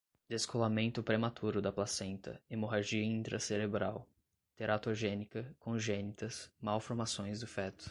descolamento 0.27 1.03
prematuro 1.03 1.61
da 1.61 1.71
placenta, 1.71 2.41
hemorragia 2.49 3.03
intracerebral, 3.03 4.09
teratogênica, 4.55 5.55
congênitas, 5.59 6.49
malformações 6.59 7.41
do 7.41 7.45
feto 7.45 7.79